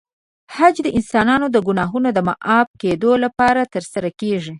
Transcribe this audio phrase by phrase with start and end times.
[0.55, 4.49] حج د انسانانو د ګناهونو د معاف کېدو لپاره ترسره کېږي.